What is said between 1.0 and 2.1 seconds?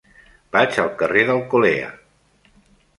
carrer d'Alcolea.